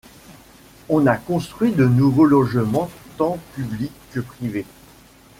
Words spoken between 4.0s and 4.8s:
que privées.